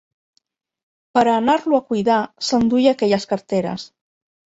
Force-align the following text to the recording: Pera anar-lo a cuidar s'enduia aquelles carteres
Pera 1.17 1.35
anar-lo 1.41 1.79
a 1.79 1.81
cuidar 1.89 2.15
s'enduia 2.47 2.95
aquelles 2.95 3.29
carteres 3.35 3.85